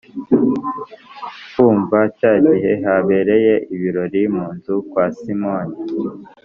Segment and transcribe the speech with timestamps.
[1.53, 5.75] kuva cya gihe habereye ibirori mu nzu kwa simoni